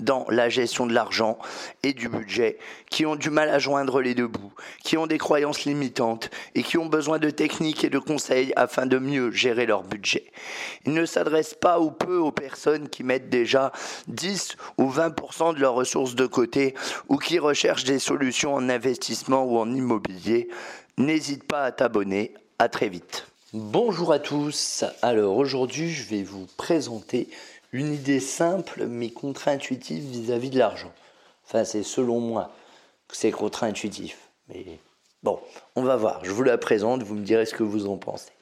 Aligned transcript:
dans 0.00 0.26
la 0.28 0.48
gestion 0.48 0.86
de 0.86 0.92
l'argent 0.92 1.38
et 1.82 1.92
du 1.92 2.08
budget, 2.08 2.58
qui 2.90 3.06
ont 3.06 3.16
du 3.16 3.30
mal 3.30 3.48
à 3.48 3.58
joindre 3.58 4.00
les 4.00 4.14
deux 4.14 4.26
bouts, 4.26 4.52
qui 4.84 4.96
ont 4.96 5.06
des 5.06 5.18
croyances 5.18 5.64
limitantes 5.64 6.30
et 6.54 6.62
qui 6.62 6.78
ont 6.78 6.86
besoin 6.86 7.18
de 7.18 7.30
techniques 7.30 7.84
et 7.84 7.90
de 7.90 7.98
conseils 7.98 8.52
afin 8.56 8.86
de 8.86 8.98
mieux 8.98 9.30
gérer 9.30 9.66
leur 9.66 9.82
budget. 9.82 10.24
Il 10.84 10.92
ne 10.92 11.06
s'adresse 11.06 11.54
pas 11.54 11.80
ou 11.80 11.90
peu 11.90 12.16
aux 12.16 12.32
personnes 12.32 12.88
qui 12.88 13.04
mettent 13.04 13.30
déjà 13.30 13.72
10 14.08 14.56
ou 14.78 14.90
20% 14.90 15.54
de 15.54 15.60
leurs 15.60 15.74
ressources 15.74 16.14
de 16.14 16.26
côté 16.26 16.74
ou 17.08 17.18
qui 17.18 17.38
recherchent 17.38 17.84
des 17.84 17.98
solutions 17.98 18.54
en 18.54 18.68
investissement 18.68 19.44
ou 19.44 19.58
en 19.58 19.72
immobilier. 19.72 20.48
N'hésite 20.98 21.44
pas 21.44 21.64
à 21.64 21.72
t'abonner. 21.72 22.34
À 22.58 22.70
très 22.70 22.88
vite. 22.88 23.26
Bonjour 23.52 24.12
à 24.12 24.18
tous. 24.18 24.84
Alors 25.02 25.36
aujourd'hui, 25.36 25.90
je 25.90 26.08
vais 26.08 26.22
vous 26.22 26.46
présenter 26.56 27.28
une 27.72 27.92
idée 27.92 28.20
simple 28.20 28.86
mais 28.86 29.10
contre-intuitive 29.10 30.04
vis-à-vis 30.04 30.50
de 30.50 30.58
l'argent. 30.58 30.92
Enfin, 31.44 31.64
c'est 31.64 31.82
selon 31.82 32.20
moi 32.20 32.52
que 33.08 33.16
c'est 33.16 33.30
contre-intuitif. 33.30 34.30
Mais 34.48 34.64
bon, 35.22 35.40
on 35.74 35.82
va 35.82 35.96
voir. 35.96 36.24
Je 36.24 36.32
vous 36.32 36.42
la 36.42 36.58
présente, 36.58 37.02
vous 37.02 37.14
me 37.14 37.24
direz 37.24 37.46
ce 37.46 37.54
que 37.54 37.62
vous 37.62 37.86
en 37.86 37.96
pensez. 37.96 38.32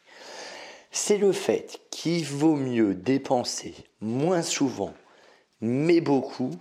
C'est 0.90 1.18
le 1.18 1.32
fait 1.32 1.80
qu'il 1.90 2.24
vaut 2.24 2.56
mieux 2.56 2.94
dépenser 2.94 3.74
moins 4.00 4.42
souvent, 4.42 4.94
mais 5.60 6.00
beaucoup, 6.00 6.52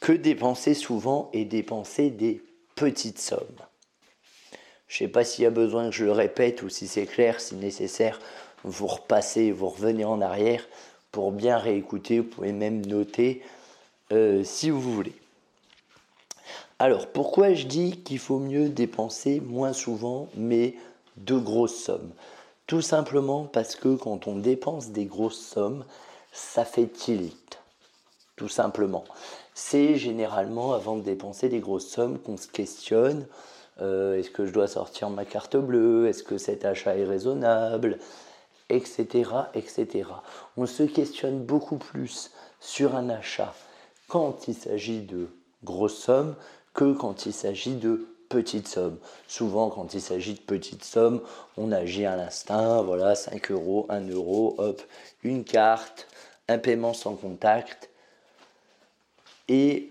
que 0.00 0.12
dépenser 0.12 0.74
souvent 0.74 1.30
et 1.32 1.44
dépenser 1.44 2.10
des 2.10 2.42
petites 2.74 3.20
sommes. 3.20 3.56
Je 4.88 5.02
ne 5.04 5.08
sais 5.08 5.12
pas 5.12 5.24
s'il 5.24 5.44
y 5.44 5.46
a 5.46 5.50
besoin 5.50 5.88
que 5.88 5.94
je 5.94 6.04
le 6.04 6.12
répète 6.12 6.62
ou 6.62 6.68
si 6.68 6.88
c'est 6.88 7.06
clair, 7.06 7.40
si 7.40 7.54
nécessaire, 7.54 8.18
vous 8.64 8.86
repassez, 8.86 9.52
vous 9.52 9.68
revenez 9.68 10.04
en 10.04 10.20
arrière 10.20 10.66
pour 11.14 11.30
bien 11.30 11.58
réécouter. 11.58 12.18
Vous 12.18 12.28
pouvez 12.28 12.52
même 12.52 12.84
noter 12.84 13.40
euh, 14.12 14.42
si 14.42 14.68
vous 14.68 14.80
voulez. 14.80 15.14
Alors, 16.80 17.06
pourquoi 17.06 17.54
je 17.54 17.66
dis 17.66 17.98
qu'il 17.98 18.18
faut 18.18 18.40
mieux 18.40 18.68
dépenser 18.68 19.40
moins 19.40 19.72
souvent, 19.72 20.28
mais 20.36 20.74
de 21.16 21.36
grosses 21.38 21.76
sommes? 21.76 22.10
Tout 22.66 22.80
simplement 22.80 23.44
parce 23.44 23.76
que 23.76 23.94
quand 23.94 24.26
on 24.26 24.34
dépense 24.36 24.88
des 24.88 25.04
grosses 25.04 25.38
sommes, 25.38 25.84
ça 26.32 26.64
fait 26.64 26.88
tilt. 26.88 27.60
Tout 28.34 28.48
simplement. 28.48 29.04
C'est 29.54 29.94
généralement 29.94 30.72
avant 30.72 30.96
de 30.96 31.02
dépenser 31.02 31.48
des 31.48 31.60
grosses 31.60 31.86
sommes 31.86 32.18
qu'on 32.18 32.36
se 32.36 32.48
questionne. 32.48 33.28
Euh, 33.80 34.18
est-ce 34.18 34.30
que 34.30 34.46
je 34.46 34.52
dois 34.52 34.66
sortir 34.66 35.10
ma 35.10 35.24
carte 35.24 35.56
bleue? 35.56 36.08
Est-ce 36.08 36.24
que 36.24 36.38
cet 36.38 36.64
achat 36.64 36.96
est 36.96 37.04
raisonnable? 37.04 38.00
Etc., 38.68 39.30
etc. 39.54 40.08
On 40.56 40.66
se 40.66 40.82
questionne 40.82 41.44
beaucoup 41.44 41.76
plus 41.76 42.30
sur 42.60 42.94
un 42.94 43.10
achat 43.10 43.54
quand 44.08 44.48
il 44.48 44.54
s'agit 44.54 45.00
de 45.00 45.28
grosses 45.62 45.98
sommes 45.98 46.34
que 46.72 46.92
quand 46.92 47.26
il 47.26 47.32
s'agit 47.32 47.76
de 47.76 48.08
petites 48.28 48.68
sommes. 48.68 48.98
Souvent, 49.28 49.70
quand 49.70 49.94
il 49.94 50.00
s'agit 50.00 50.34
de 50.34 50.40
petites 50.40 50.84
sommes, 50.84 51.20
on 51.56 51.72
agit 51.72 52.04
à 52.04 52.16
l'instinct, 52.16 52.82
voilà, 52.82 53.14
5 53.14 53.50
euros, 53.50 53.86
1 53.88 54.08
euro, 54.08 54.54
hop, 54.58 54.82
une 55.22 55.44
carte, 55.44 56.08
un 56.48 56.58
paiement 56.58 56.94
sans 56.94 57.14
contact, 57.14 57.90
et 59.48 59.88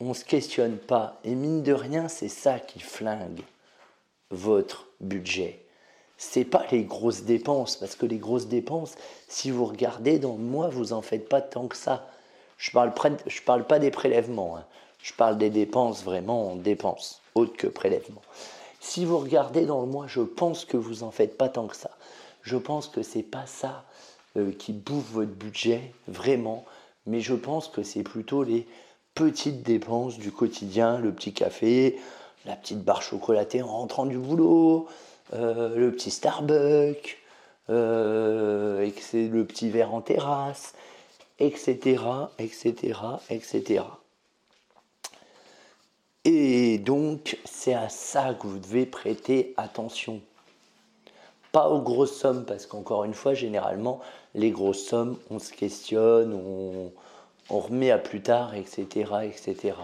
on 0.00 0.10
ne 0.10 0.14
se 0.14 0.24
questionne 0.24 0.76
pas. 0.76 1.18
Et 1.24 1.34
mine 1.34 1.62
de 1.62 1.72
rien, 1.72 2.08
c'est 2.08 2.28
ça 2.28 2.58
qui 2.58 2.80
flingue 2.80 3.42
votre 4.30 4.86
budget 5.00 5.65
c'est 6.18 6.44
pas 6.44 6.64
les 6.70 6.84
grosses 6.84 7.22
dépenses, 7.22 7.76
parce 7.76 7.96
que 7.96 8.06
les 8.06 8.18
grosses 8.18 8.46
dépenses, 8.46 8.94
si 9.28 9.50
vous 9.50 9.64
regardez 9.64 10.18
dans 10.18 10.32
le 10.32 10.42
mois, 10.42 10.68
vous 10.68 10.92
en 10.92 11.02
faites 11.02 11.28
pas 11.28 11.40
tant 11.40 11.66
que 11.66 11.76
ça. 11.76 12.08
Je 12.58 12.70
parle, 12.70 12.92
je 13.26 13.42
parle 13.42 13.66
pas 13.66 13.78
des 13.78 13.90
prélèvements, 13.90 14.56
hein. 14.56 14.64
je 15.02 15.12
parle 15.12 15.36
des 15.36 15.50
dépenses 15.50 16.02
vraiment 16.02 16.52
en 16.52 16.56
dépenses, 16.56 17.20
autres 17.34 17.56
que 17.56 17.66
prélèvements. 17.66 18.22
Si 18.80 19.04
vous 19.04 19.18
regardez 19.18 19.66
dans 19.66 19.80
le 19.80 19.86
mois, 19.86 20.06
je 20.06 20.20
pense 20.20 20.64
que 20.64 20.76
vous 20.76 21.02
en 21.02 21.10
faites 21.10 21.36
pas 21.36 21.48
tant 21.48 21.66
que 21.66 21.76
ça. 21.76 21.90
Je 22.42 22.56
pense 22.56 22.88
que 22.88 23.02
c'est 23.02 23.22
pas 23.22 23.44
ça 23.46 23.84
euh, 24.36 24.52
qui 24.52 24.72
bouffe 24.72 25.10
votre 25.10 25.32
budget, 25.32 25.92
vraiment, 26.08 26.64
mais 27.06 27.20
je 27.20 27.34
pense 27.34 27.68
que 27.68 27.82
c'est 27.82 28.04
plutôt 28.04 28.42
les 28.42 28.66
petites 29.14 29.62
dépenses 29.62 30.18
du 30.18 30.30
quotidien, 30.30 30.98
le 30.98 31.12
petit 31.12 31.32
café, 31.32 31.98
la 32.44 32.54
petite 32.54 32.82
barre 32.84 33.02
chocolatée 33.02 33.62
en 33.62 33.68
rentrant 33.68 34.06
du 34.06 34.18
boulot, 34.18 34.86
le 35.32 35.90
petit 35.90 36.10
Starbucks, 36.10 37.18
euh, 37.68 38.88
le 39.12 39.44
petit 39.44 39.70
verre 39.70 39.92
en 39.92 40.00
terrasse, 40.00 40.74
etc., 41.38 42.02
etc., 42.38 42.98
etc. 43.30 43.84
Et 46.24 46.78
donc, 46.78 47.38
c'est 47.44 47.74
à 47.74 47.88
ça 47.88 48.34
que 48.34 48.46
vous 48.46 48.58
devez 48.58 48.86
prêter 48.86 49.54
attention. 49.56 50.20
Pas 51.52 51.68
aux 51.68 51.80
grosses 51.80 52.16
sommes, 52.16 52.44
parce 52.44 52.66
qu'encore 52.66 53.04
une 53.04 53.14
fois, 53.14 53.34
généralement, 53.34 54.00
les 54.34 54.50
grosses 54.50 54.84
sommes, 54.84 55.16
on 55.30 55.38
se 55.38 55.52
questionne, 55.52 56.34
on, 56.34 56.92
on 57.50 57.60
remet 57.60 57.90
à 57.90 57.98
plus 57.98 58.22
tard, 58.22 58.54
etc., 58.54 59.10
etc. 59.24 59.74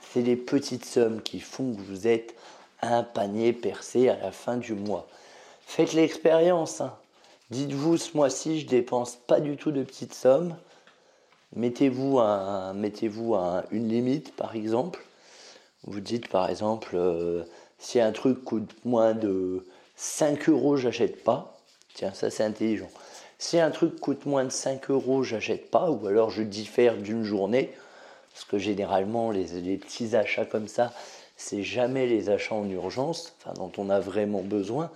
C'est 0.00 0.22
les 0.22 0.36
petites 0.36 0.84
sommes 0.84 1.22
qui 1.22 1.40
font 1.40 1.74
que 1.74 1.80
vous 1.80 2.06
êtes 2.06 2.34
un 2.82 3.02
panier 3.02 3.52
percé 3.52 4.08
à 4.08 4.16
la 4.16 4.32
fin 4.32 4.56
du 4.56 4.74
mois. 4.74 5.06
Faites 5.66 5.92
l'expérience. 5.92 6.80
Hein. 6.80 6.94
Dites-vous, 7.50 7.96
ce 7.96 8.16
mois-ci, 8.16 8.60
je 8.60 8.66
dépense 8.66 9.16
pas 9.26 9.40
du 9.40 9.56
tout 9.56 9.70
de 9.70 9.82
petites 9.82 10.14
sommes. 10.14 10.56
Mettez-vous 11.54 12.20
mettez 12.74 13.10
une 13.70 13.88
limite, 13.88 14.34
par 14.34 14.54
exemple. 14.56 15.04
Vous 15.84 16.00
dites, 16.00 16.28
par 16.28 16.50
exemple, 16.50 16.90
euh, 16.94 17.44
si 17.78 18.00
un 18.00 18.12
truc 18.12 18.42
coûte 18.44 18.74
moins 18.84 19.14
de 19.14 19.64
5 19.94 20.48
euros, 20.48 20.76
j'achète 20.76 21.22
pas. 21.22 21.56
Tiens, 21.94 22.12
ça 22.12 22.30
c'est 22.30 22.42
intelligent. 22.42 22.90
Si 23.38 23.60
un 23.60 23.70
truc 23.70 24.00
coûte 24.00 24.26
moins 24.26 24.44
de 24.44 24.50
5 24.50 24.90
euros, 24.90 25.22
j'achète 25.22 25.70
pas. 25.70 25.90
Ou 25.90 26.06
alors 26.06 26.30
je 26.30 26.42
diffère 26.42 26.96
d'une 26.96 27.22
journée. 27.22 27.72
Parce 28.32 28.44
que 28.44 28.58
généralement, 28.58 29.30
les, 29.30 29.44
les 29.60 29.76
petits 29.76 30.16
achats 30.16 30.44
comme 30.44 30.68
ça, 30.68 30.92
c'est 31.36 31.62
jamais 31.62 32.06
les 32.06 32.30
achats 32.30 32.54
en 32.54 32.68
urgence, 32.68 33.34
enfin, 33.38 33.54
dont 33.54 33.72
on 33.76 33.90
a 33.90 34.00
vraiment 34.00 34.42
besoin. 34.42 34.90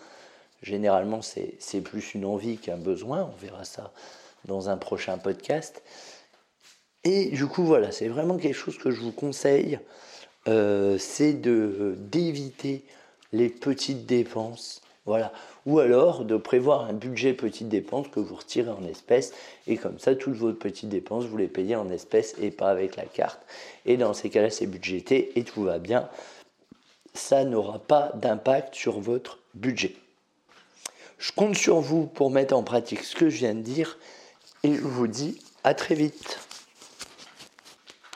Généralement, 0.63 1.21
c'est 1.23 1.81
plus 1.81 2.15
une 2.15 2.25
envie 2.25 2.59
qu'un 2.59 2.77
besoin. 2.77 3.25
On 3.25 3.37
verra 3.41 3.65
ça 3.65 3.93
dans 4.45 4.69
un 4.69 4.77
prochain 4.77 5.19
podcast. 5.19 5.83
Et 7.05 7.31
du 7.31 7.47
coup, 7.47 7.65
voilà, 7.65 7.93
c'est 7.93 8.09
vraiment 8.09 8.37
quelque 8.37 8.57
chose 8.57 8.77
que 8.79 8.91
je 8.91 9.01
vous 9.01 9.13
conseille. 9.13 9.79
Euh, 10.49 10.99
c'est 10.99 11.35
d'éviter 11.35 12.85
les 13.33 13.49
petites 13.49 14.07
dépenses. 14.07 14.83
Voilà. 15.07 15.33
Ou 15.67 15.79
alors 15.79 16.25
de 16.25 16.37
prévoir 16.37 16.85
un 16.85 16.93
budget 16.93 17.33
petites 17.33 17.69
dépenses 17.69 18.09
que 18.09 18.21
vous 18.21 18.35
retirez 18.35 18.71
en 18.71 18.85
espèces. 18.85 19.33
Et 19.67 19.77
comme 19.77 19.99
ça, 19.99 20.15
toutes 20.15 20.35
vos 20.35 20.53
petites 20.53 20.89
dépenses, 20.89 21.25
vous 21.25 21.37
les 21.37 21.49
payez 21.49 21.77
en 21.77 21.91
espèces 21.91 22.35
et 22.41 22.51
pas 22.51 22.69
avec 22.69 22.97
la 22.97 23.05
carte. 23.05 23.41
Et 23.87 23.97
dans 23.97 24.15
ces 24.15 24.31
cas-là, 24.31 24.51
c'est 24.51 24.67
budgété 24.67 25.33
et 25.39 25.45
tout 25.45 25.63
va 25.63 25.79
bien. 25.79 26.09
Ça 27.15 27.45
n'aura 27.45 27.79
pas 27.79 28.13
d'impact 28.15 28.75
sur 28.75 29.01
votre 29.01 29.39
budget. 29.55 29.95
Je 31.19 31.33
compte 31.33 31.57
sur 31.57 31.81
vous 31.81 32.07
pour 32.07 32.31
mettre 32.31 32.55
en 32.57 32.63
pratique 32.63 33.03
ce 33.03 33.17
que 33.17 33.29
je 33.29 33.39
viens 33.39 33.55
de 33.55 33.61
dire 33.61 33.99
et 34.63 34.75
je 34.75 34.81
vous 34.81 35.07
dis 35.07 35.41
à 35.65 35.75
très 35.75 35.95
vite. 35.95 36.39